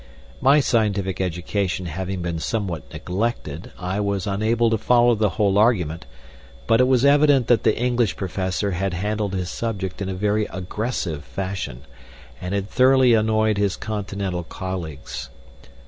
My 0.41 0.61
scientific 0.61 1.21
education 1.21 1.85
having 1.85 2.23
been 2.23 2.39
somewhat 2.39 2.91
neglected, 2.91 3.71
I 3.77 3.99
was 3.99 4.25
unable 4.25 4.71
to 4.71 4.77
follow 4.79 5.13
the 5.13 5.29
whole 5.37 5.59
argument, 5.59 6.07
but 6.65 6.81
it 6.81 6.87
was 6.87 7.05
evident 7.05 7.45
that 7.49 7.61
the 7.61 7.77
English 7.77 8.15
Professor 8.15 8.71
had 8.71 8.95
handled 8.95 9.33
his 9.33 9.51
subject 9.51 10.01
in 10.01 10.09
a 10.09 10.15
very 10.15 10.45
aggressive 10.47 11.23
fashion, 11.23 11.83
and 12.41 12.55
had 12.55 12.67
thoroughly 12.67 13.13
annoyed 13.13 13.59
his 13.59 13.75
Continental 13.77 14.41
colleagues. 14.43 15.29